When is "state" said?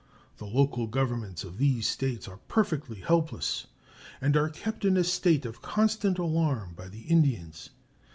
5.03-5.45